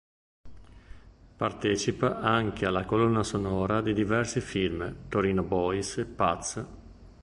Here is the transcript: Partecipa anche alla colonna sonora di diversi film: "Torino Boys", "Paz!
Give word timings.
Partecipa 1.37 2.21
anche 2.21 2.65
alla 2.65 2.85
colonna 2.85 3.21
sonora 3.21 3.81
di 3.81 3.93
diversi 3.93 4.41
film: 4.41 5.07
"Torino 5.07 5.43
Boys", 5.43 6.07
"Paz! 6.15 6.65